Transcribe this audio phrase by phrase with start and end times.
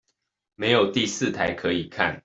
[0.55, 2.19] 沒有第四台可以看